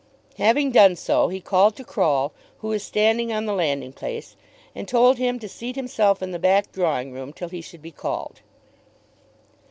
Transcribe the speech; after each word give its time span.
Having 0.39 0.71
done 0.71 0.95
so, 0.95 1.27
he 1.27 1.39
called 1.39 1.75
to 1.75 1.83
Croll, 1.83 2.33
who 2.61 2.69
was 2.69 2.81
standing 2.81 3.31
on 3.31 3.45
the 3.45 3.53
landing 3.53 3.93
place, 3.93 4.35
and 4.73 4.87
told 4.87 5.19
him 5.19 5.37
to 5.37 5.47
seat 5.47 5.75
himself 5.75 6.23
in 6.23 6.31
the 6.31 6.39
back 6.39 6.71
drawing 6.71 7.11
room 7.13 7.31
till 7.31 7.49
he 7.49 7.61
should 7.61 7.83
be 7.83 7.91
called. 7.91 8.41